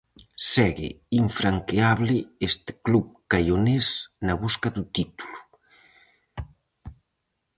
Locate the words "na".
4.25-4.33